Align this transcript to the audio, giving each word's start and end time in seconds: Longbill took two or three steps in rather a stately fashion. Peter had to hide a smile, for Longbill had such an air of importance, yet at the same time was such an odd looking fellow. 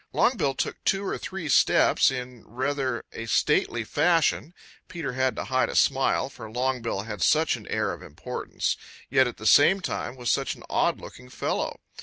Longbill 0.13 0.55
took 0.55 0.83
two 0.83 1.05
or 1.05 1.19
three 1.19 1.47
steps 1.47 2.09
in 2.09 2.43
rather 2.47 3.03
a 3.13 3.27
stately 3.27 3.83
fashion. 3.83 4.55
Peter 4.87 5.13
had 5.13 5.35
to 5.35 5.43
hide 5.43 5.69
a 5.69 5.75
smile, 5.75 6.27
for 6.27 6.49
Longbill 6.49 7.03
had 7.05 7.21
such 7.21 7.55
an 7.55 7.67
air 7.67 7.93
of 7.93 8.01
importance, 8.01 8.77
yet 9.11 9.27
at 9.27 9.37
the 9.37 9.45
same 9.45 9.79
time 9.79 10.15
was 10.15 10.31
such 10.31 10.55
an 10.55 10.63
odd 10.71 10.99
looking 10.99 11.29
fellow. 11.29 11.79